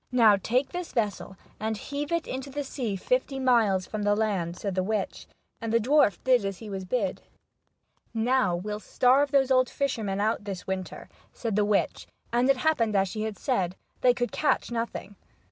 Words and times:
"Now 0.25 0.35
take 0.35 0.69
this 0.69 0.93
vessel, 0.93 1.37
and 1.59 1.77
heave 1.77 2.11
it 2.11 2.25
into 2.27 2.49
the 2.49 2.63
sea 2.63 2.95
fifty 2.95 3.37
miles 3.37 3.85
from 3.85 4.01
the 4.01 4.15
land," 4.15 4.57
said 4.57 4.73
the 4.73 4.81
witch, 4.81 5.27
and 5.61 5.71
the 5.71 5.77
dwarf 5.79 6.17
did 6.23 6.43
as 6.43 6.57
he 6.57 6.71
was 6.71 6.85
bid. 6.85 7.21
"Now 8.11 8.55
we'll 8.55 8.79
starve 8.79 9.29
those 9.29 9.51
old 9.51 9.69
fishermen 9.69 10.19
out 10.19 10.43
this 10.43 10.61
The 10.61 10.65
Fishermen 10.65 10.79
of 10.79 10.87
Shetland. 10.87 11.05
7 11.07 11.07
1 11.07 11.07
winter," 11.07 11.33
said 11.39 11.55
the 11.55 11.65
witch; 11.65 12.07
and 12.33 12.49
it 12.49 12.57
happened 12.57 12.95
as 12.95 13.09
she 13.09 13.21
had 13.21 13.37
said 13.37 13.75
they 14.01 14.15
could 14.15 14.31
catch 14.31 14.71
nothing. 14.71 15.17